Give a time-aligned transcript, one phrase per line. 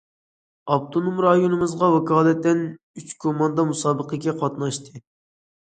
[0.75, 2.63] ئاپتونوم رايونىمىزغا ۋاكالىتەن
[3.03, 5.07] ئۈچ كوماندا مۇسابىقىگە قاتناشتى.